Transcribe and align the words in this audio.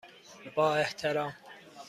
با 0.55 0.75
احترام، 0.77 1.33